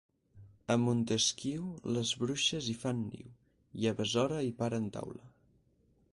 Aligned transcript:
A 0.75 0.75
Montesquiu, 0.83 1.67
les 1.97 2.13
bruixes 2.23 2.69
hi 2.71 2.75
fan 2.85 3.03
niu, 3.11 3.27
i 3.83 3.87
a 3.91 3.93
Besora 3.99 4.39
hi 4.47 4.53
paren 4.63 4.89
taula. 4.97 5.29